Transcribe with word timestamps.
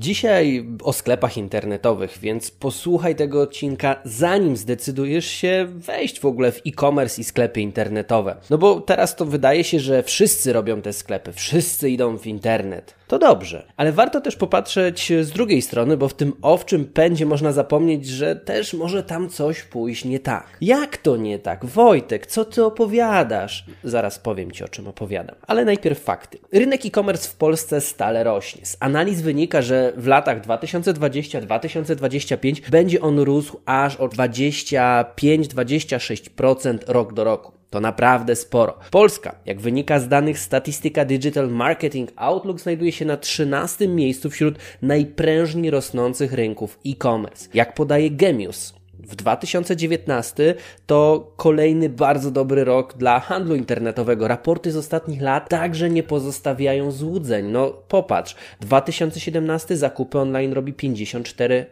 Dzisiaj 0.00 0.66
o 0.82 0.92
sklepach 0.92 1.36
internetowych, 1.36 2.18
więc 2.22 2.50
posłuchaj 2.50 3.16
tego 3.16 3.42
odcinka, 3.42 3.96
zanim 4.04 4.56
zdecydujesz 4.56 5.26
się 5.26 5.66
wejść 5.68 6.20
w 6.20 6.24
ogóle 6.24 6.52
w 6.52 6.60
e-commerce 6.66 7.20
i 7.20 7.24
sklepy 7.24 7.60
internetowe. 7.60 8.36
No 8.50 8.58
bo 8.58 8.80
teraz 8.80 9.16
to 9.16 9.24
wydaje 9.26 9.64
się, 9.64 9.80
że 9.80 10.02
wszyscy 10.02 10.52
robią 10.52 10.82
te 10.82 10.92
sklepy, 10.92 11.32
wszyscy 11.32 11.90
idą 11.90 12.18
w 12.18 12.26
internet 12.26 12.99
to 13.10 13.18
dobrze. 13.18 13.62
Ale 13.76 13.92
warto 13.92 14.20
też 14.20 14.36
popatrzeć 14.36 15.12
z 15.22 15.30
drugiej 15.30 15.62
strony, 15.62 15.96
bo 15.96 16.08
w 16.08 16.14
tym 16.14 16.32
owczym 16.42 16.84
pędzie 16.84 17.26
można 17.26 17.52
zapomnieć, 17.52 18.06
że 18.06 18.36
też 18.36 18.74
może 18.74 19.02
tam 19.02 19.28
coś 19.28 19.62
pójść 19.62 20.04
nie 20.04 20.20
tak. 20.20 20.46
Jak 20.60 20.96
to 20.96 21.16
nie 21.16 21.38
tak? 21.38 21.64
Wojtek, 21.64 22.26
co 22.26 22.44
ty 22.44 22.64
opowiadasz? 22.64 23.64
Zaraz 23.84 24.18
powiem 24.18 24.52
ci, 24.52 24.64
o 24.64 24.68
czym 24.68 24.88
opowiadam. 24.88 25.36
Ale 25.46 25.64
najpierw 25.64 26.00
fakty. 26.00 26.38
Rynek 26.52 26.86
e-commerce 26.86 27.28
w 27.28 27.36
Polsce 27.36 27.80
stale 27.80 28.24
rośnie. 28.24 28.66
Z 28.66 28.76
analiz 28.80 29.22
wynika, 29.22 29.62
że 29.62 29.92
w 29.96 30.06
latach 30.06 30.46
2020-2025 30.46 32.70
będzie 32.70 33.00
on 33.00 33.18
rósł 33.18 33.60
aż 33.66 33.96
o 33.96 34.08
25-26% 34.08 36.78
rok 36.86 37.14
do 37.14 37.24
roku. 37.24 37.59
To 37.70 37.80
naprawdę 37.80 38.36
sporo. 38.36 38.78
Polska, 38.90 39.34
jak 39.46 39.60
wynika 39.60 40.00
z 40.00 40.08
danych 40.08 40.38
statystyka 40.38 41.04
Digital 41.04 41.50
Marketing 41.50 42.10
Outlook, 42.16 42.60
znajduje 42.60 42.92
się 42.92 43.04
na 43.04 43.16
13 43.16 43.88
miejscu 43.88 44.30
wśród 44.30 44.58
najprężniej 44.82 45.70
rosnących 45.70 46.32
rynków 46.32 46.78
e-commerce. 46.86 47.48
Jak 47.54 47.74
podaje 47.74 48.10
Gemius, 48.10 48.79
w 49.06 49.16
2019 49.16 50.54
to 50.86 51.32
kolejny 51.36 51.88
bardzo 51.88 52.30
dobry 52.30 52.64
rok 52.64 52.96
dla 52.96 53.20
handlu 53.20 53.54
internetowego. 53.54 54.28
Raporty 54.28 54.72
z 54.72 54.76
ostatnich 54.76 55.22
lat 55.22 55.48
także 55.48 55.90
nie 55.90 56.02
pozostawiają 56.02 56.90
złudzeń. 56.90 57.46
No 57.46 57.70
popatrz, 57.88 58.34
2017 58.60 59.76
zakupy 59.76 60.18
online 60.18 60.52
robi 60.52 60.74
54% 60.74 61.64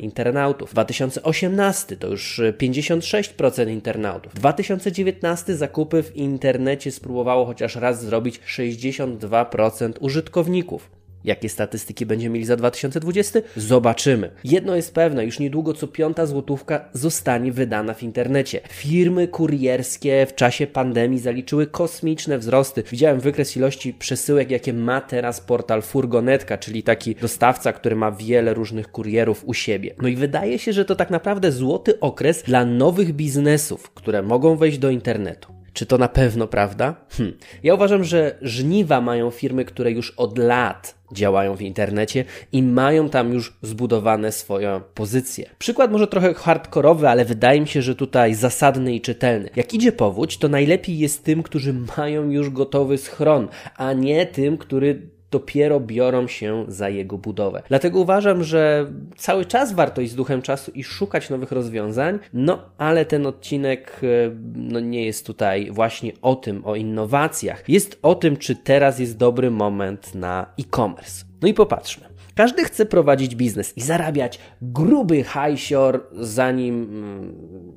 internautów, 0.00 0.70
2018 0.70 1.96
to 1.96 2.08
już 2.08 2.40
56% 2.58 3.70
internautów, 3.70 4.34
2019 4.34 5.56
zakupy 5.56 6.02
w 6.02 6.16
internecie 6.16 6.92
spróbowało 6.92 7.46
chociaż 7.46 7.76
raz 7.76 8.04
zrobić 8.04 8.40
62% 8.40 9.92
użytkowników. 10.00 11.03
Jakie 11.24 11.48
statystyki 11.48 12.06
będziemy 12.06 12.34
mieli 12.34 12.46
za 12.46 12.56
2020? 12.56 13.40
Zobaczymy. 13.56 14.30
Jedno 14.44 14.76
jest 14.76 14.94
pewne, 14.94 15.24
już 15.24 15.38
niedługo 15.38 15.74
co 15.74 15.88
piąta 15.88 16.26
złotówka 16.26 16.88
zostanie 16.92 17.52
wydana 17.52 17.94
w 17.94 18.02
internecie. 18.02 18.60
Firmy 18.70 19.28
kurierskie 19.28 20.26
w 20.26 20.34
czasie 20.34 20.66
pandemii 20.66 21.18
zaliczyły 21.18 21.66
kosmiczne 21.66 22.38
wzrosty. 22.38 22.82
Widziałem 22.90 23.20
wykres 23.20 23.56
ilości 23.56 23.94
przesyłek, 23.94 24.50
jakie 24.50 24.72
ma 24.72 25.00
teraz 25.00 25.40
portal 25.40 25.82
Furgonetka, 25.82 26.58
czyli 26.58 26.82
taki 26.82 27.14
dostawca, 27.14 27.72
który 27.72 27.96
ma 27.96 28.12
wiele 28.12 28.54
różnych 28.54 28.90
kurierów 28.90 29.44
u 29.46 29.54
siebie. 29.54 29.94
No 30.02 30.08
i 30.08 30.16
wydaje 30.16 30.58
się, 30.58 30.72
że 30.72 30.84
to 30.84 30.96
tak 30.96 31.10
naprawdę 31.10 31.52
złoty 31.52 32.00
okres 32.00 32.42
dla 32.42 32.64
nowych 32.64 33.12
biznesów, 33.12 33.90
które 33.90 34.22
mogą 34.22 34.56
wejść 34.56 34.78
do 34.78 34.90
internetu. 34.90 35.53
Czy 35.74 35.86
to 35.86 35.98
na 35.98 36.08
pewno 36.08 36.46
prawda? 36.46 36.94
Hm. 37.10 37.32
Ja 37.62 37.74
uważam, 37.74 38.04
że 38.04 38.38
żniwa 38.42 39.00
mają 39.00 39.30
firmy, 39.30 39.64
które 39.64 39.90
już 39.90 40.10
od 40.10 40.38
lat 40.38 40.94
działają 41.12 41.56
w 41.56 41.62
internecie 41.62 42.24
i 42.52 42.62
mają 42.62 43.08
tam 43.08 43.32
już 43.32 43.56
zbudowane 43.62 44.32
swoją 44.32 44.80
pozycję. 44.94 45.50
Przykład 45.58 45.92
może 45.92 46.06
trochę 46.06 46.34
hardkorowy, 46.34 47.08
ale 47.08 47.24
wydaje 47.24 47.60
mi 47.60 47.68
się, 47.68 47.82
że 47.82 47.94
tutaj 47.94 48.34
zasadny 48.34 48.94
i 48.94 49.00
czytelny. 49.00 49.50
Jak 49.56 49.74
idzie 49.74 49.92
powódź, 49.92 50.38
to 50.38 50.48
najlepiej 50.48 50.98
jest 50.98 51.24
tym, 51.24 51.42
którzy 51.42 51.74
mają 51.96 52.30
już 52.30 52.50
gotowy 52.50 52.98
schron, 52.98 53.48
a 53.76 53.92
nie 53.92 54.26
tym, 54.26 54.58
który 54.58 55.13
dopiero 55.34 55.80
biorą 55.80 56.28
się 56.28 56.64
za 56.68 56.88
jego 56.88 57.18
budowę. 57.18 57.62
Dlatego 57.68 58.00
uważam, 58.00 58.44
że 58.44 58.86
cały 59.16 59.44
czas 59.44 59.72
warto 59.72 60.00
iść 60.00 60.12
z 60.12 60.16
duchem 60.16 60.42
czasu 60.42 60.70
i 60.74 60.84
szukać 60.84 61.30
nowych 61.30 61.52
rozwiązań, 61.52 62.18
no 62.32 62.62
ale 62.78 63.04
ten 63.04 63.26
odcinek 63.26 64.00
e, 64.02 64.06
no, 64.54 64.80
nie 64.80 65.04
jest 65.06 65.26
tutaj 65.26 65.70
właśnie 65.70 66.12
o 66.22 66.36
tym, 66.36 66.64
o 66.64 66.76
innowacjach. 66.76 67.68
Jest 67.68 67.98
o 68.02 68.14
tym, 68.14 68.36
czy 68.36 68.56
teraz 68.56 68.98
jest 68.98 69.16
dobry 69.16 69.50
moment 69.50 70.14
na 70.14 70.46
e-commerce. 70.58 71.24
No 71.42 71.48
i 71.48 71.54
popatrzmy. 71.54 72.14
Każdy 72.34 72.64
chce 72.64 72.86
prowadzić 72.86 73.36
biznes 73.36 73.76
i 73.76 73.80
zarabiać 73.80 74.38
gruby 74.62 75.24
hajsior, 75.24 76.06
zanim 76.12 76.82
mm, 76.82 77.34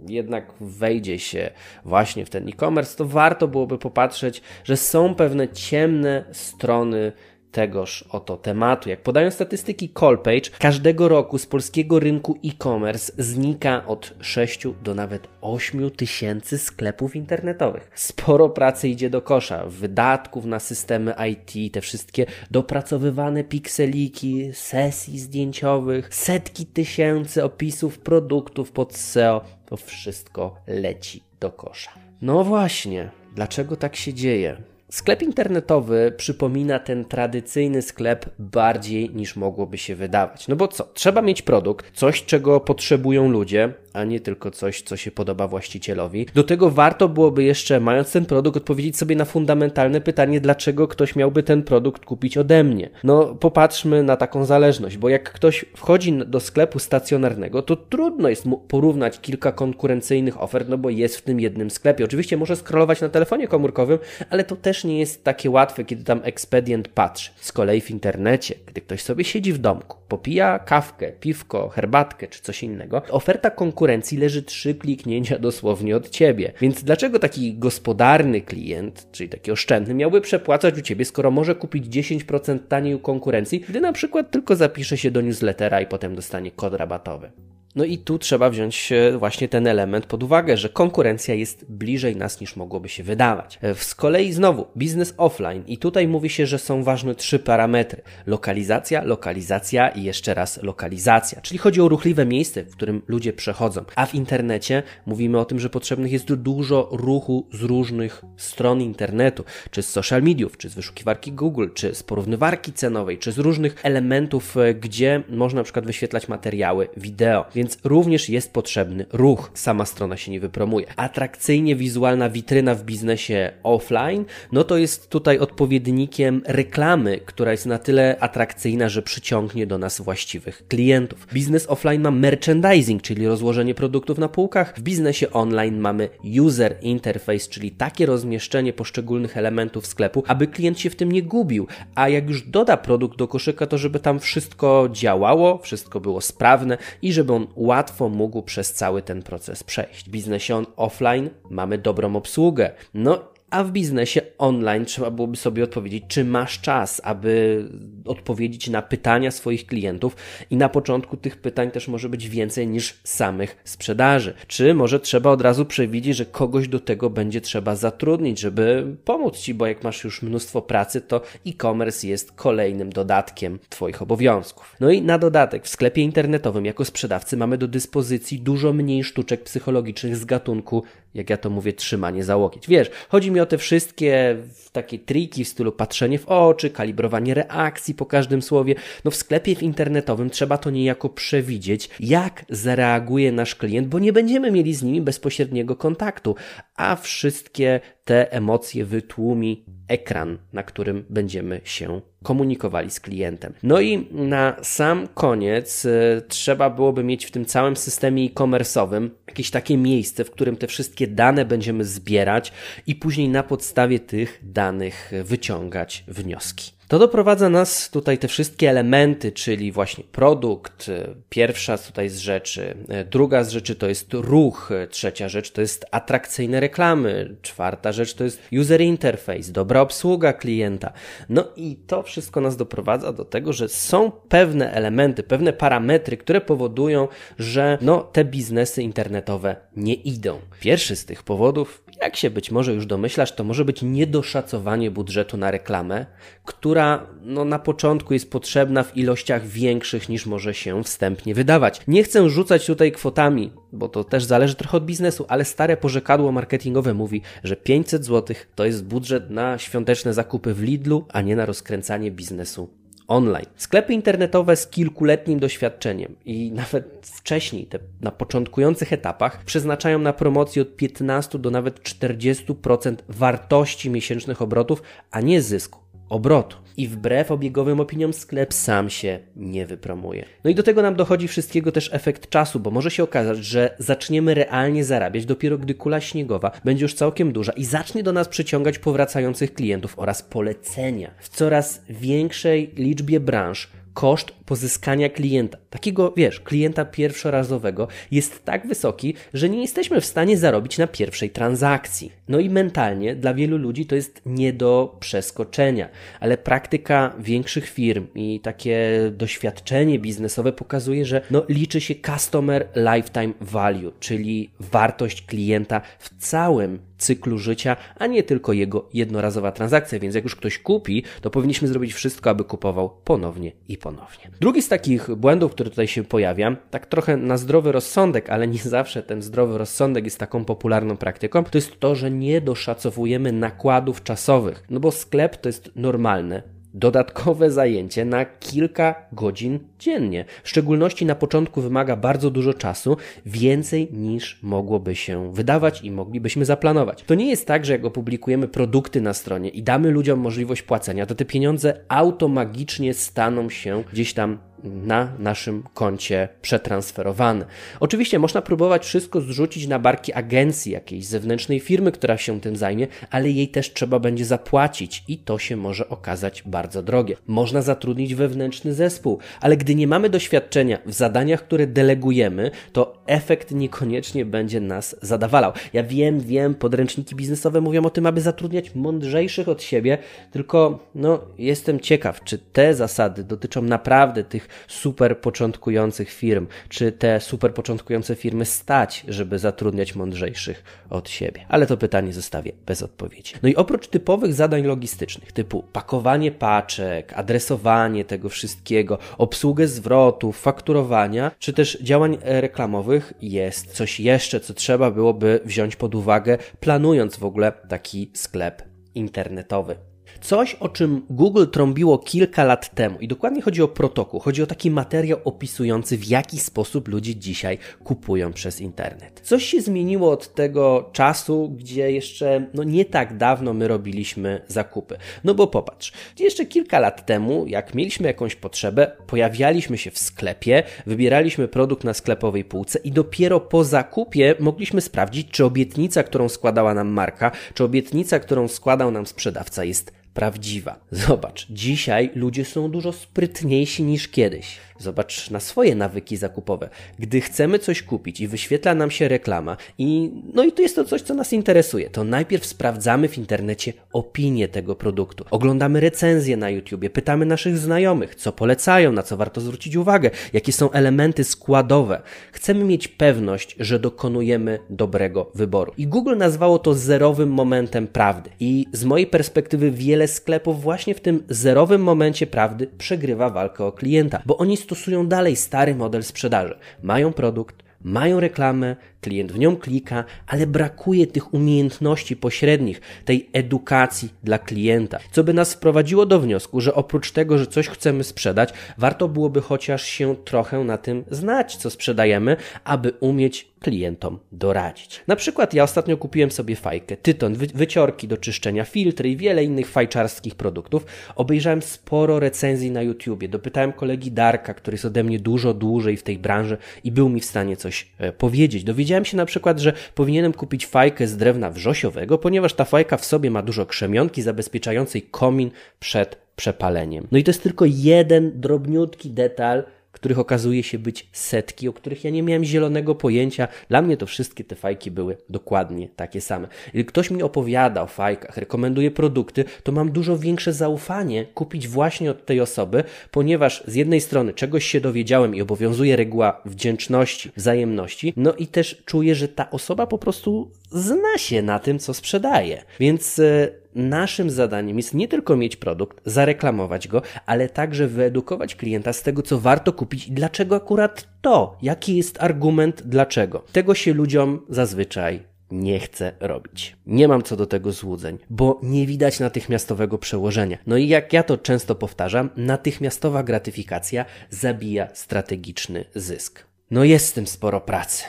jednak 0.08 0.54
wejdzie 0.60 1.20
się 1.20 1.52
właśnie 1.86 2.26
w 2.26 2.30
ten 2.30 2.48
e-commerce, 2.48 2.98
to 2.98 3.06
warto 3.06 3.48
byłoby 3.48 3.78
popatrzeć, 3.78 4.42
że 4.64 4.78
są 4.78 5.16
pewne 5.16 5.48
ciemne 5.50 6.26
strony 6.32 7.12
tegoż 7.58 8.04
oto 8.10 8.38
tematu. 8.38 8.90
Jak 8.90 9.02
podają 9.04 9.32
statystyki 9.32 9.90
Callpage, 9.90 10.50
każdego 10.60 11.08
roku 11.08 11.38
z 11.38 11.46
polskiego 11.46 12.00
rynku 12.00 12.38
e-commerce 12.46 13.14
znika 13.18 13.86
od 13.86 14.14
6 14.22 14.68
do 14.84 14.96
nawet 14.96 15.28
8 15.42 15.92
tysięcy 15.92 16.58
sklepów 16.58 17.16
internetowych. 17.16 17.92
Sporo 17.96 18.50
pracy 18.50 18.90
idzie 18.90 19.10
do 19.10 19.22
kosza, 19.22 19.66
wydatków 19.66 20.46
na 20.46 20.60
systemy 20.60 21.14
IT, 21.32 21.74
te 21.74 21.82
wszystkie 21.82 22.26
dopracowywane 22.52 23.44
pikseliki, 23.44 24.54
sesji 24.54 25.20
zdjęciowych, 25.20 26.16
setki 26.16 26.66
tysięcy 26.66 27.44
opisów 27.44 28.00
produktów 28.00 28.72
pod 28.72 28.96
SEO. 28.96 29.42
To 29.66 29.78
wszystko 29.78 30.56
leci 30.68 31.24
do 31.40 31.52
kosza. 31.52 31.92
No 32.22 32.44
właśnie, 32.44 33.10
dlaczego 33.36 33.76
tak 33.76 33.96
się 33.96 34.14
dzieje? 34.14 34.77
Sklep 34.92 35.22
internetowy 35.22 36.14
przypomina 36.18 36.80
ten 36.80 37.06
tradycyjny 37.06 37.82
sklep 37.82 38.26
bardziej 38.40 39.10
niż 39.10 39.36
mogłoby 39.36 39.78
się 39.78 39.96
wydawać. 39.96 40.48
No 40.48 40.56
bo 40.56 40.68
co? 40.68 40.84
Trzeba 40.94 41.22
mieć 41.22 41.42
produkt, 41.42 41.92
coś 41.94 42.26
czego 42.26 42.60
potrzebują 42.60 43.30
ludzie, 43.30 43.74
a 43.98 44.04
nie 44.04 44.20
tylko 44.20 44.52
coś, 44.52 44.82
co 44.82 44.98
się 44.98 45.12
podoba 45.12 45.48
właścicielowi. 45.48 46.26
Do 46.36 46.44
tego 46.44 46.70
warto 46.70 47.10
byłoby 47.10 47.44
jeszcze, 47.44 47.80
mając 47.80 48.12
ten 48.12 48.26
produkt, 48.26 48.58
odpowiedzieć 48.58 48.98
sobie 48.98 49.16
na 49.16 49.26
fundamentalne 49.26 50.02
pytanie, 50.02 50.42
dlaczego 50.42 50.88
ktoś 50.88 51.16
miałby 51.16 51.44
ten 51.44 51.64
produkt 51.64 52.06
kupić 52.06 52.38
ode 52.38 52.64
mnie. 52.64 52.90
No, 53.04 53.36
popatrzmy 53.36 54.04
na 54.04 54.18
taką 54.18 54.46
zależność, 54.46 54.98
bo 54.98 55.10
jak 55.10 55.34
ktoś 55.34 55.66
wchodzi 55.76 56.14
do 56.26 56.40
sklepu 56.40 56.80
stacjonarnego, 56.80 57.62
to 57.62 57.76
trudno 57.76 58.30
jest 58.30 58.46
mu 58.46 58.58
porównać 58.58 59.22
kilka 59.22 59.52
konkurencyjnych 59.52 60.42
ofert, 60.42 60.70
no 60.70 60.78
bo 60.78 60.90
jest 60.90 61.18
w 61.18 61.22
tym 61.22 61.40
jednym 61.40 61.72
sklepie. 61.72 62.06
Oczywiście 62.06 62.38
może 62.38 62.56
scrollować 62.56 63.02
na 63.02 63.10
telefonie 63.10 63.48
komórkowym, 63.48 64.00
ale 64.30 64.44
to 64.44 64.56
też 64.56 64.84
nie 64.84 65.00
jest 65.00 65.24
takie 65.24 65.50
łatwe, 65.50 65.84
kiedy 65.84 66.04
tam 66.04 66.22
ekspedient 66.24 66.88
patrzy. 66.88 67.32
Z 67.36 67.52
kolei 67.52 67.82
w 67.82 67.92
internecie, 67.92 68.56
gdy 68.66 68.82
ktoś 68.82 69.02
sobie 69.02 69.24
siedzi 69.24 69.54
w 69.54 69.58
domku, 69.58 69.98
popija 70.08 70.60
kawkę, 70.60 71.12
piwko, 71.12 71.70
herbatkę 71.70 72.28
czy 72.28 72.42
coś 72.42 72.64
innego, 72.64 73.02
oferta 73.10 73.50
konkurencyjna 73.50 73.87
konkurencji 73.88 74.18
leży 74.18 74.44
trzy 74.44 74.76
kliknięcia 74.76 75.40
dosłownie 75.48 75.96
od 75.96 76.10
ciebie. 76.10 76.54
Więc 76.62 76.84
dlaczego 76.84 77.20
taki 77.20 77.58
gospodarny 77.58 78.42
klient, 78.42 79.08
czyli 79.12 79.30
taki 79.30 79.52
oszczędny, 79.52 79.94
miałby 79.94 80.22
przepłacać 80.22 80.78
u 80.78 80.82
ciebie, 80.82 81.06
skoro 81.06 81.32
może 81.32 81.56
kupić 81.56 81.86
10% 81.86 82.60
taniej 82.68 82.96
u 82.96 83.00
konkurencji, 83.00 83.60
gdy 83.60 83.82
na 83.82 83.94
przykład 83.94 84.32
tylko 84.32 84.56
zapisze 84.56 84.98
się 84.98 85.12
do 85.12 85.22
newslettera 85.22 85.82
i 85.82 85.88
potem 85.88 86.16
dostanie 86.16 86.52
kod 86.52 86.74
rabatowy? 86.74 87.32
No 87.78 87.84
i 87.84 87.98
tu 87.98 88.20
trzeba 88.20 88.50
wziąć 88.50 88.92
e, 88.92 89.18
właśnie 89.18 89.48
ten 89.48 89.68
element 89.68 90.06
pod 90.06 90.24
uwagę, 90.24 90.58
że 90.58 90.70
konkurencja 90.70 91.36
jest 91.36 91.66
bliżej 91.70 92.16
nas 92.16 92.42
niż 92.42 92.56
mogłoby 92.56 92.90
się 92.90 93.04
wydawać. 93.04 93.60
E, 93.62 93.76
z 93.76 93.96
kolei 93.96 94.34
znowu 94.34 94.68
biznes 94.78 95.14
offline 95.18 95.64
i 95.68 95.78
tutaj 95.78 96.08
mówi 96.08 96.30
się, 96.30 96.46
że 96.46 96.60
są 96.60 96.84
ważne 96.84 97.16
trzy 97.16 97.40
parametry: 97.40 98.02
lokalizacja, 98.28 99.04
lokalizacja 99.04 99.90
i 99.90 100.04
jeszcze 100.04 100.34
raz 100.34 100.64
lokalizacja. 100.64 101.42
Czyli 101.42 101.58
chodzi 101.58 101.82
o 101.82 101.88
ruchliwe 101.88 102.26
miejsce, 102.26 102.64
w 102.64 102.76
którym 102.76 103.02
ludzie 103.08 103.34
przechodzą. 103.34 103.86
A 103.96 104.06
w 104.06 104.16
internecie 104.16 104.84
mówimy 105.06 105.40
o 105.40 105.46
tym, 105.46 105.60
że 105.60 105.70
potrzebnych 105.70 106.12
jest 106.12 106.34
dużo 106.34 106.90
ruchu 106.92 107.48
z 107.54 107.62
różnych 107.62 108.22
stron 108.38 108.82
internetu, 108.82 109.44
czy 109.72 109.82
z 109.82 109.90
social 109.90 110.24
mediów, 110.24 110.58
czy 110.58 110.70
z 110.70 110.74
wyszukiwarki 110.74 111.32
Google, 111.32 111.68
czy 111.74 111.96
z 111.96 112.04
porównywarki 112.04 112.74
cenowej, 112.74 113.18
czy 113.18 113.32
z 113.32 113.38
różnych 113.38 113.76
elementów, 113.84 114.58
e, 114.58 114.74
gdzie 114.74 115.24
można 115.30 115.60
na 115.60 115.64
przykład 115.64 115.86
wyświetlać 115.86 116.28
materiały 116.28 116.88
wideo. 116.98 117.46
Więc 117.56 117.67
więc 117.68 117.78
również 117.84 118.30
jest 118.30 118.54
potrzebny 118.54 119.06
ruch. 119.14 119.52
Sama 119.54 119.86
strona 119.86 120.18
się 120.18 120.32
nie 120.32 120.40
wypromuje. 120.40 120.86
Atrakcyjnie 120.96 121.76
wizualna 121.76 122.30
witryna 122.30 122.76
w 122.76 122.84
biznesie 122.84 123.52
offline, 123.64 124.26
no 124.52 124.64
to 124.64 124.78
jest 124.78 125.10
tutaj 125.10 125.40
odpowiednikiem 125.40 126.42
reklamy, 126.46 127.20
która 127.26 127.52
jest 127.52 127.66
na 127.66 127.78
tyle 127.78 128.16
atrakcyjna, 128.20 128.90
że 128.90 129.02
przyciągnie 129.02 129.68
do 129.68 129.78
nas 129.78 130.02
właściwych 130.02 130.68
klientów. 130.68 131.28
Biznes 131.34 131.70
offline 131.70 132.02
ma 132.02 132.12
merchandising, 132.12 133.02
czyli 133.02 133.28
rozłożenie 133.28 133.76
produktów 133.76 134.18
na 134.18 134.30
półkach. 134.30 134.74
W 134.78 134.82
biznesie 134.82 135.32
online 135.32 135.80
mamy 135.80 136.10
user 136.42 136.76
interface, 136.82 137.50
czyli 137.50 137.72
takie 137.72 138.06
rozmieszczenie 138.06 138.74
poszczególnych 138.74 139.38
elementów 139.38 139.88
sklepu, 139.88 140.24
aby 140.28 140.48
klient 140.48 140.80
się 140.80 140.90
w 140.90 140.96
tym 140.96 141.12
nie 141.12 141.24
gubił, 141.24 141.68
a 141.96 142.10
jak 142.10 142.30
już 142.30 142.42
doda 142.42 142.78
produkt 142.78 143.18
do 143.18 143.28
koszyka, 143.28 143.68
to 143.68 143.78
żeby 143.78 144.00
tam 144.00 144.20
wszystko 144.20 144.90
działało, 144.92 145.58
wszystko 145.58 146.00
było 146.00 146.22
sprawne 146.22 146.78
i 147.02 147.14
żeby 147.14 147.34
on 147.34 147.48
łatwo 147.58 148.10
mógł 148.10 148.42
przez 148.42 148.74
cały 148.74 149.02
ten 149.02 149.24
proces 149.24 149.64
przejść. 149.64 150.06
W 150.06 150.10
biznesie 150.10 150.64
offline 150.76 151.30
mamy 151.50 151.78
dobrą 151.78 152.16
obsługę. 152.16 152.72
No 152.94 153.24
a 153.50 153.64
w 153.64 153.72
biznesie 153.72 154.22
online 154.38 154.86
trzeba 154.86 155.12
byłoby 155.12 155.38
sobie 155.38 155.64
odpowiedzieć, 155.64 156.04
czy 156.08 156.26
masz 156.26 156.62
czas, 156.62 157.02
aby 157.04 157.66
odpowiedzieć 158.08 158.70
na 158.70 158.82
pytania 158.82 159.32
swoich 159.32 159.66
klientów, 159.66 160.16
i 160.50 160.58
na 160.58 160.70
początku 160.70 161.18
tych 161.18 161.38
pytań 161.38 161.72
też 161.72 161.88
może 161.88 162.10
być 162.10 162.30
więcej 162.30 162.68
niż 162.68 163.00
samych 163.04 163.62
sprzedaży. 163.64 164.34
Czy 164.48 164.74
może 164.74 165.00
trzeba 165.00 165.30
od 165.30 165.42
razu 165.42 165.66
przewidzieć, 165.66 166.18
że 166.18 166.26
kogoś 166.26 166.68
do 166.68 166.80
tego 166.80 167.10
będzie 167.10 167.42
trzeba 167.42 167.76
zatrudnić, 167.76 168.40
żeby 168.40 168.96
pomóc 169.06 169.38
ci, 169.38 169.54
bo 169.54 169.68
jak 169.68 169.84
masz 169.84 170.04
już 170.04 170.22
mnóstwo 170.22 170.62
pracy, 170.62 171.02
to 171.02 171.22
e-commerce 171.48 172.08
jest 172.08 172.32
kolejnym 172.32 172.90
dodatkiem 172.90 173.60
Twoich 173.70 174.02
obowiązków. 174.02 174.76
No 174.80 174.92
i 174.92 175.02
na 175.02 175.18
dodatek, 175.18 175.66
w 175.66 175.70
sklepie 175.70 176.02
internetowym 176.02 176.66
jako 176.66 176.86
sprzedawcy 176.86 177.38
mamy 177.38 177.58
do 177.58 177.68
dyspozycji 177.68 178.40
dużo 178.40 178.74
mniej 178.74 179.04
sztuczek 179.04 179.44
psychologicznych 179.44 180.18
z 180.18 180.26
gatunku, 180.26 180.84
jak 181.14 181.30
ja 181.30 181.38
to 181.38 181.50
mówię, 181.50 181.74
trzymanie 181.74 182.24
za 182.24 182.38
łokieć. 182.38 182.68
Wiesz, 182.68 182.92
chodzi 183.10 183.32
mi 183.32 183.40
o 183.40 183.46
te 183.46 183.58
wszystkie 183.58 184.38
takie 184.72 185.00
triki 185.00 185.44
w 185.44 185.48
stylu 185.48 185.72
patrzenie 185.72 186.20
w 186.20 186.28
oczy, 186.28 186.70
kalibrowanie 186.70 187.34
reakcji 187.34 187.96
po 187.98 188.06
każdym 188.06 188.42
słowie. 188.42 188.76
No 189.06 189.12
w 189.12 189.16
sklepie 189.16 189.56
w 189.56 189.64
internetowym 189.64 190.30
trzeba 190.30 190.58
to 190.58 190.70
niejako 190.70 191.10
przewidzieć, 191.10 191.90
jak 192.00 192.46
zareaguje 192.50 193.32
nasz 193.32 193.56
klient, 193.56 193.88
bo 193.88 194.00
nie 194.00 194.14
będziemy 194.14 194.52
mieli 194.52 194.74
z 194.74 194.84
nimi 194.84 195.02
bezpośredniego 195.02 195.76
kontaktu, 195.76 196.36
a 196.76 196.96
wszystkie 196.96 197.80
te 198.06 198.32
emocje 198.32 198.86
wytłumi 198.86 199.66
ekran, 199.88 200.38
na 200.54 200.64
którym 200.64 201.06
będziemy 201.10 201.62
się 201.64 202.02
komunikowali 202.24 202.92
z 202.92 203.00
klientem. 203.00 203.54
No 203.64 203.82
i 203.82 204.08
na 204.12 204.56
sam 204.62 205.08
koniec 205.14 205.86
y, 205.86 206.22
trzeba 206.28 206.70
byłoby 206.70 207.04
mieć 207.04 207.26
w 207.26 207.32
tym 207.32 207.46
całym 207.46 207.76
systemie 207.76 208.24
e-commerce'owym 208.24 209.10
jakieś 209.28 209.52
takie 209.52 209.78
miejsce, 209.78 210.24
w 210.24 210.32
którym 210.32 210.58
te 210.58 210.68
wszystkie 210.68 211.08
dane 211.08 211.46
będziemy 211.46 211.86
zbierać 211.86 212.52
i 212.88 212.96
później 212.96 213.30
na 213.30 213.44
podstawie 213.44 214.00
tych 214.00 214.40
danych 214.44 215.12
wyciągać 215.24 216.04
wnioski. 216.08 216.77
To 216.88 217.00
doprowadza 217.00 217.50
nas 217.50 217.90
tutaj 217.90 218.18
te 218.18 218.28
wszystkie 218.28 218.70
elementy, 218.70 219.32
czyli 219.32 219.72
właśnie 219.72 220.04
produkt, 220.04 220.90
e, 220.90 221.08
pierwsza 221.30 221.78
tutaj 221.78 222.10
z 222.10 222.18
rzeczy, 222.18 222.78
e, 222.90 223.06
druga 223.06 223.44
z 223.44 223.52
rzeczy 223.52 223.76
to 223.76 223.88
jest 223.88 224.14
ruch, 224.14 224.72
e, 224.72 224.88
trzecia 224.88 225.30
rzecz 225.30 225.52
to 225.52 225.62
jest 225.62 225.86
atrakcyjne 225.92 226.60
reklamy, 226.60 227.36
czwarta 227.42 227.92
rzecz 227.92 228.14
to 228.14 228.24
jest 228.24 228.42
user 228.60 228.82
interface, 228.82 229.52
dobra 229.52 229.82
obsługa 229.82 230.34
klienta. 230.34 230.94
No 231.30 231.48
i 231.56 231.78
to 231.88 232.04
wszystko 232.04 232.42
nas 232.42 232.58
doprowadza 232.58 233.14
do 233.14 233.26
tego, 233.26 233.54
że 233.54 233.70
są 233.70 234.12
pewne 234.12 234.74
elementy, 234.74 235.24
pewne 235.24 235.54
parametry, 235.54 236.18
które 236.18 236.42
powodują, 236.42 237.08
że 237.40 237.78
no, 237.82 238.02
te 238.02 238.26
biznesy 238.26 238.84
internetowe 238.84 239.56
nie 239.76 239.94
idą. 239.94 240.40
Pierwszy 240.60 240.96
z 240.96 241.06
tych 241.06 241.24
powodów 241.24 241.84
jak 242.08 242.16
się 242.16 242.30
być 242.30 242.52
może 242.52 242.74
już 242.74 242.86
domyślasz, 242.86 243.32
to 243.32 243.44
może 243.44 243.66
być 243.66 243.82
niedoszacowanie 243.82 244.92
budżetu 244.92 245.38
na 245.38 245.52
reklamę, 245.52 246.06
która 246.46 247.08
no, 247.22 247.46
na 247.46 247.60
początku 247.60 248.14
jest 248.14 248.32
potrzebna 248.32 248.84
w 248.84 248.98
ilościach 248.98 249.48
większych 249.48 250.10
niż 250.10 250.26
może 250.26 250.54
się 250.54 250.84
wstępnie 250.84 251.36
wydawać. 251.36 251.82
Nie 251.88 252.04
chcę 252.04 252.30
rzucać 252.30 252.66
tutaj 252.66 252.92
kwotami, 252.92 253.52
bo 253.72 253.90
to 253.90 254.04
też 254.04 254.24
zależy 254.24 254.56
trochę 254.56 254.78
od 254.78 254.86
biznesu, 254.86 255.26
ale 255.28 255.46
stare 255.46 255.78
porzekadło 255.78 256.32
marketingowe 256.32 256.94
mówi, 256.94 257.22
że 257.44 257.56
500 257.56 258.06
zł 258.06 258.36
to 258.56 258.66
jest 258.66 258.86
budżet 258.86 259.30
na 259.30 259.58
świąteczne 259.58 260.14
zakupy 260.14 260.54
w 260.54 260.64
Lidlu, 260.64 261.06
a 261.10 261.22
nie 261.22 261.36
na 261.36 261.46
rozkręcanie 261.46 262.12
biznesu 262.12 262.70
online. 263.08 263.46
Sklepy 263.56 263.94
internetowe 263.94 264.56
z 264.56 264.68
kilkuletnim 264.68 265.40
doświadczeniem 265.40 266.16
i 266.26 266.52
nawet 266.52 267.12
wcześniej, 267.14 267.66
te, 267.66 267.80
na 268.02 268.12
początkujących 268.12 268.94
etapach, 268.94 269.44
przeznaczają 269.44 270.00
na 270.00 270.14
promocję 270.14 270.62
od 270.62 270.76
15 270.76 271.40
do 271.40 271.52
nawet 271.52 271.80
40% 271.80 272.96
wartości 273.10 273.90
miesięcznych 273.90 274.42
obrotów, 274.42 274.82
a 275.12 275.22
nie 275.22 275.42
zysku 275.42 275.80
obrotu. 276.10 276.58
I 276.78 276.88
wbrew 276.88 277.32
obiegowym 277.32 277.80
opiniom 277.80 278.14
sklep 278.14 278.54
sam 278.54 278.90
się 278.90 279.20
nie 279.36 279.66
wypromuje. 279.66 280.26
No 280.44 280.50
i 280.50 280.56
do 280.56 280.64
tego 280.64 280.82
nam 280.82 280.96
dochodzi 280.96 281.28
wszystkiego 281.28 281.72
też 281.72 281.90
efekt 281.94 282.30
czasu, 282.30 282.60
bo 282.60 282.72
może 282.72 282.92
się 282.92 283.04
okazać, 283.04 283.38
że 283.38 283.76
zaczniemy 283.80 284.34
realnie 284.34 284.84
zarabiać 284.84 285.26
dopiero 285.26 285.58
gdy 285.58 285.74
kula 285.74 286.02
śniegowa 286.02 286.52
będzie 286.66 286.86
już 286.86 286.94
całkiem 286.94 287.32
duża 287.32 287.52
i 287.52 287.66
zacznie 287.66 288.04
do 288.04 288.14
nas 288.14 288.28
przyciągać 288.28 288.80
powracających 288.80 289.54
klientów 289.54 290.00
oraz 290.00 290.22
polecenia. 290.24 291.12
W 291.20 291.30
coraz 291.30 291.82
większej 291.90 292.74
liczbie 292.76 293.20
branż 293.20 293.70
koszt 293.98 294.32
pozyskania 294.46 295.10
klienta, 295.10 295.58
takiego 295.70 296.14
wiesz, 296.18 296.40
klienta 296.40 296.86
pierwszorazowego, 296.86 297.88
jest 298.12 298.46
tak 298.46 298.68
wysoki, 298.68 299.14
że 299.34 299.50
nie 299.50 299.62
jesteśmy 299.62 300.02
w 300.02 300.06
stanie 300.06 300.38
zarobić 300.38 300.78
na 300.78 300.88
pierwszej 300.88 301.30
transakcji. 301.30 302.12
No 302.28 302.40
i 302.40 302.50
mentalnie 302.50 303.16
dla 303.16 303.34
wielu 303.34 303.58
ludzi 303.58 303.86
to 303.86 303.96
jest 303.96 304.22
nie 304.26 304.54
do 304.54 304.98
przeskoczenia, 305.00 305.90
ale 306.20 306.38
praktyka 306.38 307.14
większych 307.20 307.70
firm 307.70 308.08
i 308.16 308.40
takie 308.40 308.80
doświadczenie 309.12 310.00
biznesowe 310.00 310.54
pokazuje, 310.54 311.06
że 311.06 311.22
no, 311.32 311.44
liczy 311.50 311.82
się 311.82 311.96
customer 311.96 312.68
lifetime 312.76 313.34
value, 313.42 313.92
czyli 314.00 314.50
wartość 314.60 315.22
klienta 315.22 315.82
w 316.00 316.18
całym 316.18 316.80
cyklu 316.98 317.38
życia, 317.38 317.76
a 317.96 318.08
nie 318.08 318.24
tylko 318.24 318.54
jego 318.54 318.90
jednorazowa 318.94 319.52
transakcja. 319.52 320.00
Więc 320.00 320.16
jak 320.16 320.24
już 320.24 320.36
ktoś 320.36 320.60
kupi, 320.60 321.04
to 321.22 321.30
powinniśmy 321.30 321.68
zrobić 321.68 321.94
wszystko, 321.94 322.30
aby 322.30 322.44
kupował 322.44 322.90
ponownie 323.04 323.52
i 323.68 323.78
ponownie. 323.78 324.32
Drugi 324.40 324.62
z 324.62 324.68
takich 324.68 325.16
błędów, 325.16 325.52
który 325.52 325.70
tutaj 325.70 325.88
się 325.88 326.04
pojawia, 326.04 326.56
tak 326.72 326.86
trochę 326.86 327.18
na 327.18 327.38
zdrowy 327.38 327.72
rozsądek, 327.72 328.30
ale 328.30 328.48
nie 328.48 328.60
zawsze 328.60 329.04
ten 329.04 329.22
zdrowy 329.22 329.58
rozsądek 329.58 330.06
jest 330.06 330.20
taką 330.20 330.46
popularną 330.46 330.98
praktyką, 330.98 331.44
to 331.44 331.58
jest 331.58 331.80
to, 331.80 331.96
że 331.96 332.12
nie 332.12 332.42
doszacowujemy 332.42 333.32
nakładów 333.32 334.04
czasowych. 334.04 334.64
No 334.70 334.80
bo 334.80 334.92
sklep 334.92 335.38
to 335.38 335.50
jest 335.50 335.72
normalne, 335.76 336.57
dodatkowe 336.78 337.52
zajęcie 337.52 338.06
na 338.06 338.26
kilka 338.26 338.96
godzin 339.12 339.60
dziennie. 339.80 340.26
W 340.44 340.50
szczególności 340.50 341.06
na 341.06 341.16
początku 341.16 341.62
wymaga 341.62 341.96
bardzo 341.96 342.30
dużo 342.30 342.54
czasu, 342.54 342.98
więcej 343.26 343.88
niż 343.94 344.40
mogłoby 344.44 344.96
się 344.96 345.34
wydawać 345.34 345.82
i 345.84 345.92
moglibyśmy 345.92 346.46
zaplanować. 346.46 347.04
To 347.04 347.16
nie 347.16 347.30
jest 347.30 347.48
tak, 347.48 347.66
że 347.66 347.74
jak 347.74 347.86
opublikujemy 347.86 348.48
produkty 348.48 349.02
na 349.02 349.14
stronie 349.14 349.50
i 349.50 349.64
damy 349.64 349.92
ludziom 349.92 350.20
możliwość 350.20 350.62
płacenia, 350.62 351.06
to 351.06 351.16
te 351.16 351.26
pieniądze 351.26 351.80
automagicznie 351.88 352.94
staną 352.94 353.50
się 353.50 353.84
gdzieś 353.92 354.14
tam 354.14 354.38
na 354.64 355.12
naszym 355.20 355.64
koncie 355.74 356.30
przetransferowane. 356.42 357.46
Oczywiście 357.80 358.20
można 358.20 358.42
próbować 358.42 358.86
wszystko 358.86 359.22
zrzucić 359.22 359.68
na 359.68 359.80
barki 359.80 360.14
agencji, 360.14 360.72
jakiejś 360.72 361.06
zewnętrznej 361.06 361.60
firmy, 361.60 361.92
która 361.92 362.18
się 362.18 362.42
tym 362.42 362.56
zajmie, 362.56 362.88
ale 363.10 363.30
jej 363.30 363.48
też 363.48 363.74
trzeba 363.74 364.00
będzie 364.00 364.26
zapłacić 364.26 365.04
i 365.08 365.18
to 365.18 365.40
się 365.40 365.56
może 365.56 365.90
okazać 365.90 366.44
bardzo 366.46 366.84
drogie. 366.84 367.16
Można 367.28 367.62
zatrudnić 367.62 368.16
wewnętrzny 368.16 368.74
zespół, 368.74 369.20
ale 369.42 369.58
gdy 369.58 369.76
nie 369.76 369.88
mamy 369.88 370.10
doświadczenia 370.10 370.78
w 370.86 370.94
zadaniach, 370.94 371.44
które 371.44 371.68
delegujemy, 371.68 372.52
to 372.74 373.04
efekt 373.06 373.52
niekoniecznie 373.52 374.26
będzie 374.26 374.62
nas 374.62 374.96
zadawalał. 375.02 375.52
Ja 375.74 375.84
wiem, 375.84 376.20
wiem, 376.20 376.56
podręczniki 376.56 377.16
biznesowe 377.16 377.62
mówią 377.62 377.86
o 377.86 377.90
tym, 377.90 378.06
aby 378.06 378.22
zatrudniać 378.22 378.76
mądrzejszych 378.76 379.48
od 379.50 379.64
siebie, 379.64 379.98
tylko 380.32 380.80
no, 380.96 381.20
jestem 381.38 381.80
ciekaw, 381.80 382.24
czy 382.24 382.38
te 382.38 382.74
zasady 382.74 383.24
dotyczą 383.24 383.62
naprawdę 383.62 384.24
tych 384.24 384.47
super 384.68 385.20
początkujących 385.20 386.10
firm, 386.10 386.48
czy 386.70 386.92
te 386.92 387.20
super 387.20 387.54
początkujące 387.54 388.16
firmy 388.16 388.46
stać, 388.46 389.06
żeby 389.08 389.40
zatrudniać 389.40 389.96
mądrzejszych 389.96 390.64
od 390.90 391.10
siebie? 391.10 391.46
Ale 391.50 391.68
to 391.68 391.78
pytanie 391.78 392.14
zostawię 392.14 392.52
bez 392.66 392.84
odpowiedzi. 392.84 393.34
No 393.44 393.50
i 393.50 393.56
oprócz 393.56 393.88
typowych 393.88 394.34
zadań 394.34 394.64
logistycznych, 394.64 395.32
typu 395.32 395.64
pakowanie 395.74 396.32
paczek, 396.32 397.14
adresowanie 397.14 398.06
tego 398.06 398.30
wszystkiego, 398.30 398.98
obsługę 399.18 399.68
zwrotów, 399.68 400.40
fakturowania, 400.40 401.32
czy 401.40 401.54
też 401.54 401.78
działań 401.82 402.18
reklamowych, 402.24 403.14
jest 403.22 403.72
coś 403.72 404.00
jeszcze, 404.00 404.40
co 404.40 404.54
trzeba 404.54 404.92
byłoby 404.92 405.40
wziąć 405.46 405.76
pod 405.76 405.96
uwagę, 405.96 406.38
planując 406.60 407.18
w 407.18 407.24
ogóle 407.24 407.52
taki 407.52 408.12
sklep 408.14 408.64
internetowy. 408.96 409.87
Coś, 410.22 410.56
o 410.56 410.70
czym 410.70 411.06
Google 411.10 411.46
trąbiło 411.52 411.98
kilka 411.98 412.44
lat 412.44 412.76
temu 412.76 413.00
i 413.00 413.08
dokładnie 413.08 413.42
chodzi 413.42 413.62
o 413.62 413.68
protokół, 413.68 414.20
chodzi 414.20 414.44
o 414.44 414.48
taki 414.48 414.72
materiał 414.72 415.20
opisujący 415.26 415.98
w 415.98 416.08
jaki 416.08 416.40
sposób 416.40 416.88
ludzie 416.88 417.16
dzisiaj 417.16 417.58
kupują 417.84 418.34
przez 418.34 418.62
internet. 418.62 419.22
Coś 419.24 419.46
się 419.46 419.62
zmieniło 419.62 420.12
od 420.12 420.34
tego 420.34 420.90
czasu, 420.94 421.50
gdzie 421.58 421.92
jeszcze 421.92 422.48
no 422.54 422.64
nie 422.64 422.86
tak 422.86 423.18
dawno 423.18 423.54
my 423.54 423.68
robiliśmy 423.68 424.42
zakupy. 424.48 424.98
No 425.24 425.34
bo 425.34 425.48
popatrz, 425.48 425.94
jeszcze 426.20 426.46
kilka 426.46 426.80
lat 426.80 427.06
temu, 427.06 427.48
jak 427.48 427.76
mieliśmy 427.76 428.08
jakąś 428.08 428.36
potrzebę, 428.36 428.92
pojawialiśmy 429.08 429.78
się 429.78 429.92
w 429.92 430.00
sklepie, 430.00 430.64
wybieraliśmy 430.86 431.48
produkt 431.48 431.84
na 431.84 431.94
sklepowej 431.94 432.44
półce 432.44 432.80
i 432.80 432.92
dopiero 432.92 433.40
po 433.40 433.64
zakupie 433.64 434.36
mogliśmy 434.40 434.82
sprawdzić, 434.82 435.28
czy 435.32 435.46
obietnica, 435.46 436.04
którą 436.04 436.30
składała 436.30 436.74
nam 436.74 436.88
marka, 436.88 437.32
czy 437.54 437.64
obietnica, 437.64 438.20
którą 438.20 438.48
składał 438.48 438.92
nam 438.92 439.06
sprzedawca 439.06 439.64
jest 439.64 439.98
prawdziwa. 440.18 440.80
Zobacz, 440.92 441.48
dzisiaj 441.50 442.10
ludzie 442.16 442.46
są 442.46 442.72
dużo 442.72 442.94
sprytniejsi 442.94 443.84
niż 443.84 444.08
kiedyś. 444.08 444.58
Zobacz 444.80 445.30
na 445.32 445.40
swoje 445.40 445.76
nawyki 445.76 446.18
zakupowe. 446.18 446.70
Gdy 447.00 447.22
chcemy 447.22 447.60
coś 447.60 447.84
kupić 447.84 448.22
i 448.22 448.28
wyświetla 448.28 448.76
nam 448.76 448.92
się 448.92 449.08
reklama 449.08 449.58
i 449.78 450.12
no 450.34 450.44
i 450.44 450.52
to 450.52 450.62
jest 450.62 450.76
to 450.76 450.86
coś, 450.86 451.02
co 451.02 451.14
nas 451.14 451.34
interesuje, 451.34 451.90
to 451.90 452.04
najpierw 452.04 452.46
sprawdzamy 452.46 453.08
w 453.08 453.18
internecie 453.18 453.74
opinię 453.94 454.48
tego 454.48 454.76
produktu. 454.76 455.26
Oglądamy 455.32 455.80
recenzje 455.80 456.38
na 456.38 456.50
YouTubie, 456.50 456.90
pytamy 456.90 457.26
naszych 457.26 457.58
znajomych, 457.58 458.16
co 458.16 458.32
polecają, 458.32 458.92
na 458.92 459.04
co 459.04 459.18
warto 459.18 459.42
zwrócić 459.42 459.76
uwagę, 459.76 460.12
jakie 460.34 460.54
są 460.54 460.72
elementy 460.72 461.24
składowe. 461.24 462.02
Chcemy 462.32 462.64
mieć 462.64 462.88
pewność, 462.88 463.56
że 463.60 463.80
dokonujemy 463.80 464.60
dobrego 464.70 465.32
wyboru. 465.36 465.74
I 465.78 465.88
Google 465.88 466.18
nazwało 466.18 466.60
to 466.60 466.74
zerowym 466.74 467.30
momentem 467.30 467.88
prawdy. 467.88 468.30
I 468.40 468.66
z 468.72 468.84
mojej 468.86 469.08
perspektywy 469.08 469.72
wiele 469.72 470.07
sklepów 470.08 470.62
właśnie 470.62 470.96
w 470.96 471.02
tym 471.02 471.24
zerowym 471.30 471.84
momencie 471.84 472.28
prawdy 472.28 472.68
przegrywa 472.78 473.30
walkę 473.30 473.66
o 473.66 473.72
klienta, 473.72 474.22
bo 474.26 474.38
oni 474.38 474.58
stosują 474.58 475.08
dalej 475.08 475.36
stary 475.36 475.76
model 475.76 476.04
sprzedaży. 476.04 476.58
Mają 476.84 477.14
produkt, 477.14 477.64
mają 477.82 478.20
reklamę, 478.20 478.76
klient 479.02 479.32
w 479.32 479.40
nią 479.40 479.58
klika, 479.58 480.04
ale 480.28 480.48
brakuje 480.48 481.08
tych 481.08 481.34
umiejętności 481.34 482.16
pośrednich, 482.16 482.82
tej 483.06 483.30
edukacji 483.34 484.10
dla 484.24 484.40
klienta, 484.40 485.00
co 485.12 485.24
by 485.24 485.34
nas 485.34 485.54
wprowadziło 485.54 486.06
do 486.06 486.20
wniosku, 486.20 486.62
że 486.62 486.74
oprócz 486.74 487.12
tego, 487.12 487.38
że 487.38 487.48
coś 487.48 487.68
chcemy 487.68 488.04
sprzedać, 488.04 488.54
warto 488.78 489.08
byłoby 489.08 489.42
chociaż 489.42 489.84
się 489.84 490.16
trochę 490.16 490.60
na 490.60 490.78
tym 490.78 491.04
znać, 491.12 491.56
co 491.56 491.70
sprzedajemy, 491.70 492.38
aby 492.64 492.94
umieć 493.00 493.48
klientom 493.60 494.20
doradzić. 494.32 495.04
Na 495.08 495.16
przykład 495.16 495.54
ja 495.54 495.64
ostatnio 495.64 495.98
kupiłem 495.98 496.32
sobie 496.32 496.56
fajkę, 496.56 496.98
tyton, 496.98 497.34
wy 497.34 497.48
wyciorki 497.48 498.08
do 498.08 498.18
czyszczenia, 498.18 498.66
filtry 498.66 499.10
i 499.10 499.18
wiele 499.18 499.44
innych 499.44 499.70
fajczarskich 499.70 500.36
produktów. 500.36 500.86
Obejrzałem 501.16 501.62
sporo 501.62 502.20
recenzji 502.20 502.72
na 502.72 502.82
YouTubie, 502.82 503.28
dopytałem 503.28 503.74
kolegi 503.74 504.12
Darka, 504.12 504.54
który 504.54 504.76
jest 504.76 504.86
ode 504.86 505.04
mnie 505.04 505.20
dużo 505.20 505.54
dłużej 505.54 505.98
w 505.98 506.04
tej 506.04 506.18
branży 506.18 506.58
i 506.84 506.92
był 506.92 507.10
mi 507.10 507.22
w 507.22 507.26
stanie 507.26 507.58
coś 507.58 507.88
e, 507.98 508.12
powiedzieć. 508.12 508.64
Dowiedziałem 508.64 508.87
się 508.88 509.18
na 509.18 509.26
przykład, 509.26 509.60
że 509.60 509.74
powinienem 509.96 510.34
kupić 510.34 510.68
fajkę 510.68 511.08
z 511.08 511.18
drewna 511.18 511.50
wrzosiowego, 511.50 512.18
ponieważ 512.18 512.54
ta 512.54 512.66
fajka 512.66 512.98
w 512.98 513.06
sobie 513.06 513.32
ma 513.32 513.42
dużo 513.42 513.66
krzemionki 513.66 514.22
zabezpieczającej 514.22 515.02
komin 515.02 515.52
przed 515.80 516.18
przepaleniem. 516.36 517.08
No 517.12 517.18
i 517.18 517.24
to 517.24 517.30
jest 517.30 517.44
tylko 517.44 517.66
jeden 517.68 518.42
drobniutki 518.42 519.10
detal, 519.10 519.64
których 520.00 520.20
okazuje 520.20 520.64
się 520.64 520.80
być 520.80 521.08
setki, 521.12 521.70
o 521.70 521.74
których 521.74 522.04
ja 522.04 522.10
nie 522.10 522.24
miałem 522.24 522.44
zielonego 522.44 522.96
pojęcia. 522.96 523.48
Dla 523.70 523.82
mnie 523.82 523.98
to 523.98 524.06
wszystkie 524.06 524.44
te 524.44 524.56
fajki 524.56 524.92
były 524.92 525.18
dokładnie 525.30 525.90
takie 525.96 526.22
same. 526.22 526.48
Gdy 526.74 526.86
ktoś 526.86 527.12
mi 527.12 527.24
opowiada 527.24 527.82
o 527.82 527.88
fajkach, 527.88 528.38
rekomenduje 528.38 528.92
produkty, 528.92 529.46
to 529.64 529.72
mam 529.72 529.92
dużo 529.92 530.18
większe 530.18 530.54
zaufanie 530.54 531.26
kupić 531.26 531.68
właśnie 531.68 532.12
od 532.12 532.26
tej 532.26 532.42
osoby, 532.42 532.84
ponieważ 533.12 533.64
z 533.68 533.76
jednej 533.76 534.02
strony 534.02 534.34
czegoś 534.34 534.66
się 534.66 534.82
dowiedziałem 534.82 535.36
i 535.36 535.42
obowiązuje 535.42 535.96
reguła 535.96 536.42
wdzięczności, 536.46 537.32
wzajemności, 537.36 538.14
no 538.18 538.34
i 538.34 538.48
też 538.48 538.84
czuję, 538.86 539.16
że 539.16 539.28
ta 539.28 539.50
osoba 539.50 539.88
po 539.88 539.98
prostu 539.98 540.52
zna 540.72 541.18
się 541.18 541.42
na 541.42 541.60
tym, 541.60 541.80
co 541.80 541.94
sprzedaje. 541.94 542.64
Więc 542.80 543.20
e, 543.20 543.50
naszym 543.78 544.30
zadaniem 544.30 544.78
jest 544.78 544.94
nie 544.94 545.08
tylko 545.08 545.36
mieć 545.36 545.56
produkt, 545.56 546.02
zareklamować 546.06 546.88
go, 546.88 547.02
ale 547.26 547.50
także 547.50 547.88
wyedukować 547.88 548.56
klienta 548.56 548.94
z 548.94 549.04
tego, 549.04 549.22
co 549.22 549.40
warto 549.40 549.74
kupić 549.74 550.08
i 550.08 550.12
dlaczego 550.12 550.56
akurat 550.56 551.08
to, 551.22 551.58
jaki 551.62 551.98
jest 551.98 552.24
argument 552.24 552.82
dlaczego. 552.86 553.44
Tego 553.52 553.76
się 553.76 553.94
ludziom 553.94 554.46
zazwyczaj 554.50 555.24
nie 555.52 555.80
chce 555.80 556.12
robić. 556.20 556.76
Nie 556.86 557.08
mam 557.08 557.24
co 557.24 557.36
do 557.36 557.46
tego 557.46 557.72
złudzeń, 557.72 558.18
bo 558.30 558.60
nie 558.64 558.86
widać 558.86 559.20
natychmiastowego 559.20 559.98
przełożenia. 559.98 560.58
No 560.68 560.78
i 560.78 560.88
jak 560.88 561.14
ja 561.14 561.24
to 561.24 561.38
często 561.38 561.76
powtarzam, 561.76 562.30
natychmiastowa 562.38 563.24
gratyfikacja 563.24 564.06
zabija 564.30 564.88
strategiczny 564.94 565.86
zysk. 565.96 566.46
No 566.72 566.84
jest 566.84 567.08
z 567.08 567.14
tym 567.14 567.28
sporo 567.28 567.62
pracy. 567.62 568.04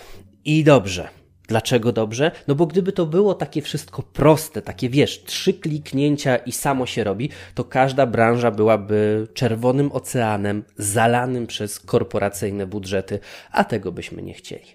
I 0.45 0.65
dobrze, 0.65 1.09
Dlaczego 1.49 1.93
dobrze? 1.93 2.31
No 2.49 2.55
bo 2.55 2.67
gdyby 2.67 2.93
to 2.93 3.07
było 3.07 3.35
takie 3.35 3.63
wszystko 3.63 4.03
proste, 4.03 4.63
takie 4.63 4.89
wiesz, 4.89 5.25
trzy 5.25 5.55
kliknięcia 5.55 6.37
i 6.37 6.53
samo 6.53 6.87
się 6.87 7.05
robi, 7.05 7.31
to 7.55 7.65
każda 7.65 8.07
branża 8.07 8.51
byłaby 8.51 9.29
czerwonym 9.35 9.93
oceanem 9.93 10.65
zalanym 10.77 11.47
przez 11.47 11.81
korporacyjne 11.81 12.67
budżety, 12.67 13.19
a 13.53 13.65
tego 13.65 13.93
byśmy 13.93 14.23
nie 14.23 14.35
chcieli. 14.35 14.67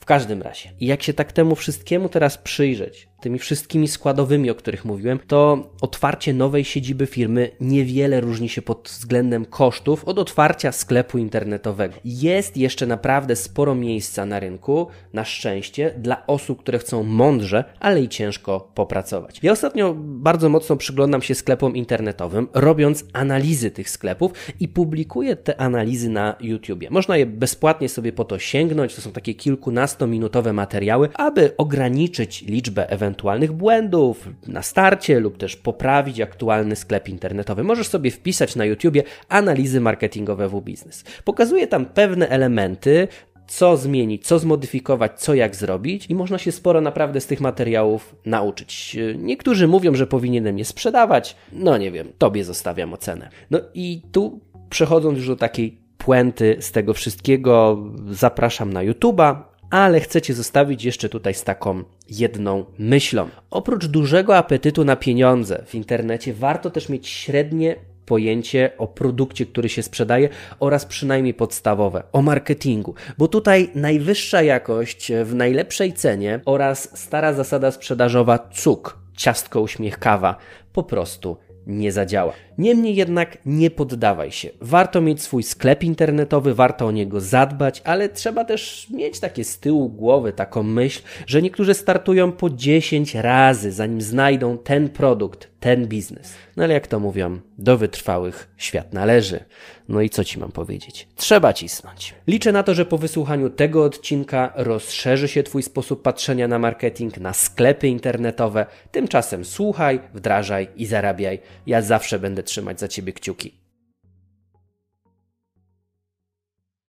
W 0.00 0.04
każdym 0.04 0.42
razie, 0.42 0.70
jak 0.80 1.02
się 1.02 1.12
tak 1.12 1.32
temu 1.32 1.54
wszystkiemu 1.54 2.08
teraz 2.08 2.38
przyjrzeć, 2.38 3.08
tymi 3.22 3.38
wszystkimi 3.38 3.88
składowymi, 3.88 4.50
o 4.50 4.54
których 4.54 4.84
mówiłem, 4.84 5.18
to 5.26 5.70
otwarcie 5.80 6.34
nowej 6.34 6.64
siedziby 6.64 7.06
firmy 7.06 7.50
niewiele 7.60 8.20
różni 8.20 8.48
się 8.48 8.62
pod 8.62 8.88
względem 8.92 9.44
kosztów 9.44 10.04
od 10.04 10.18
otwarcia 10.18 10.72
sklepu 10.72 11.18
internetowego. 11.18 11.94
Jest 12.04 12.56
jeszcze 12.56 12.86
naprawdę 12.86 13.36
sporo 13.36 13.74
miejsca 13.74 14.26
na 14.26 14.40
rynku, 14.40 14.86
na 15.12 15.24
szczęście, 15.24 15.94
dla 15.98 16.26
osób, 16.26 16.60
które 16.60 16.78
chcą 16.78 17.02
mądrze, 17.02 17.64
ale 17.80 18.02
i 18.02 18.08
ciężko 18.08 18.70
popracować. 18.74 19.40
Ja 19.42 19.52
ostatnio 19.52 19.94
bardzo 19.98 20.48
mocno 20.48 20.76
przyglądam 20.76 21.22
się 21.22 21.34
sklepom 21.34 21.76
internetowym, 21.76 22.48
robiąc 22.54 23.04
analizy 23.12 23.70
tych 23.70 23.90
sklepów 23.90 24.32
i 24.60 24.68
publikuję 24.68 25.36
te 25.36 25.60
analizy 25.60 26.08
na 26.08 26.36
YouTubie. 26.40 26.90
Można 26.90 27.16
je 27.16 27.26
bezpłatnie 27.26 27.88
sobie 27.88 28.12
po 28.12 28.24
to 28.24 28.38
sięgnąć, 28.38 28.94
to 28.94 29.00
są 29.00 29.12
takie 29.12 29.34
kilkunastominutowe 29.34 30.52
materiały, 30.52 31.08
aby 31.14 31.56
ograniczyć 31.56 32.42
liczbę 32.42 32.90
ewentualnych 32.90 33.11
ewentualnych 33.12 33.52
błędów 33.52 34.28
na 34.46 34.62
starcie 34.62 35.20
lub 35.20 35.38
też 35.38 35.56
poprawić 35.56 36.20
aktualny 36.20 36.76
sklep 36.76 37.08
internetowy. 37.08 37.64
Możesz 37.64 37.88
sobie 37.88 38.10
wpisać 38.10 38.56
na 38.56 38.64
YouTubie 38.64 39.02
analizy 39.28 39.80
marketingowe 39.80 40.48
w 40.48 40.62
biznes. 40.62 41.04
Pokazuje 41.24 41.66
tam 41.66 41.86
pewne 41.86 42.28
elementy, 42.28 43.08
co 43.46 43.76
zmienić, 43.76 44.26
co 44.26 44.38
zmodyfikować, 44.38 45.20
co 45.20 45.34
jak 45.34 45.56
zrobić 45.56 46.06
i 46.10 46.14
można 46.14 46.38
się 46.38 46.52
sporo 46.52 46.80
naprawdę 46.80 47.20
z 47.20 47.26
tych 47.26 47.40
materiałów 47.40 48.16
nauczyć. 48.26 48.96
Niektórzy 49.18 49.68
mówią, 49.68 49.94
że 49.94 50.06
powinienem 50.06 50.58
je 50.58 50.64
sprzedawać, 50.64 51.36
no 51.52 51.78
nie 51.78 51.90
wiem, 51.90 52.08
tobie 52.18 52.44
zostawiam 52.44 52.92
ocenę. 52.92 53.28
No 53.50 53.60
i 53.74 54.02
tu 54.12 54.40
przechodząc 54.70 55.18
już 55.18 55.28
do 55.28 55.36
takiej 55.36 55.78
puenty 55.98 56.56
z 56.60 56.72
tego 56.72 56.94
wszystkiego, 56.94 57.78
zapraszam 58.10 58.72
na 58.72 58.80
YouTube'a, 58.80 59.51
ale 59.72 60.00
chcecie 60.00 60.34
zostawić 60.34 60.84
jeszcze 60.84 61.08
tutaj 61.08 61.34
z 61.34 61.44
taką 61.44 61.84
jedną 62.08 62.64
myślą. 62.78 63.28
Oprócz 63.50 63.86
dużego 63.86 64.36
apetytu 64.36 64.84
na 64.84 64.96
pieniądze 64.96 65.64
w 65.66 65.74
internecie, 65.74 66.34
warto 66.34 66.70
też 66.70 66.88
mieć 66.88 67.08
średnie 67.08 67.76
pojęcie 68.06 68.70
o 68.78 68.86
produkcie, 68.86 69.46
który 69.46 69.68
się 69.68 69.82
sprzedaje 69.82 70.28
oraz 70.60 70.86
przynajmniej 70.86 71.34
podstawowe 71.34 72.02
o 72.12 72.22
marketingu, 72.22 72.94
bo 73.18 73.28
tutaj 73.28 73.70
najwyższa 73.74 74.42
jakość 74.42 75.12
w 75.24 75.34
najlepszej 75.34 75.92
cenie 75.92 76.40
oraz 76.44 76.98
stara 76.98 77.32
zasada 77.32 77.70
sprzedażowa 77.70 78.38
cuk, 78.38 78.98
ciastko 79.16 79.60
uśmiech 79.60 79.98
kawa 79.98 80.36
po 80.72 80.82
prostu 80.82 81.36
nie 81.66 81.92
zadziała. 81.92 82.32
Niemniej 82.62 82.94
jednak 82.94 83.38
nie 83.46 83.70
poddawaj 83.70 84.32
się. 84.32 84.50
Warto 84.60 85.00
mieć 85.00 85.22
swój 85.22 85.42
sklep 85.42 85.82
internetowy, 85.82 86.54
warto 86.54 86.86
o 86.86 86.90
niego 86.90 87.20
zadbać, 87.20 87.82
ale 87.84 88.08
trzeba 88.08 88.44
też 88.44 88.86
mieć 88.90 89.20
takie 89.20 89.44
z 89.44 89.58
tyłu 89.58 89.88
głowy 89.88 90.32
taką 90.32 90.62
myśl, 90.62 91.02
że 91.26 91.42
niektórzy 91.42 91.74
startują 91.74 92.32
po 92.32 92.50
10 92.50 93.14
razy, 93.14 93.72
zanim 93.72 94.00
znajdą 94.00 94.58
ten 94.58 94.88
produkt, 94.88 95.48
ten 95.60 95.86
biznes. 95.86 96.34
No 96.56 96.64
ale 96.64 96.74
jak 96.74 96.86
to 96.86 97.00
mówią, 97.00 97.40
do 97.58 97.78
wytrwałych 97.78 98.48
świat 98.56 98.92
należy. 98.92 99.44
No 99.88 100.00
i 100.00 100.10
co 100.10 100.24
ci 100.24 100.38
mam 100.38 100.52
powiedzieć? 100.52 101.08
Trzeba 101.16 101.52
cisnąć. 101.52 102.14
Liczę 102.26 102.52
na 102.52 102.62
to, 102.62 102.74
że 102.74 102.86
po 102.86 102.98
wysłuchaniu 102.98 103.50
tego 103.50 103.84
odcinka 103.84 104.52
rozszerzy 104.56 105.28
się 105.28 105.42
Twój 105.42 105.62
sposób 105.62 106.02
patrzenia 106.02 106.48
na 106.48 106.58
marketing, 106.58 107.18
na 107.18 107.32
sklepy 107.32 107.88
internetowe. 107.88 108.66
Tymczasem 108.90 109.44
słuchaj, 109.44 110.00
wdrażaj 110.14 110.68
i 110.76 110.86
zarabiaj. 110.86 111.40
Ja 111.66 111.82
zawsze 111.82 112.18
będę 112.18 112.42
trzymać 112.52 112.80
za 112.80 112.88
Ciebie 112.88 113.12
kciuki. 113.12 113.61